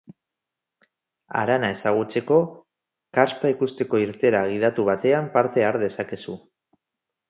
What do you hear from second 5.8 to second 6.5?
dezakezu.